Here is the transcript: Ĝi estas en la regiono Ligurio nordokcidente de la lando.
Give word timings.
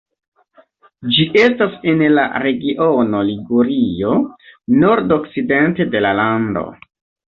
Ĝi 1.17 1.25
estas 1.41 1.75
en 1.91 2.01
la 2.19 2.23
regiono 2.45 3.21
Ligurio 3.27 4.15
nordokcidente 4.85 5.89
de 5.93 6.03
la 6.07 6.19
lando. 6.23 6.65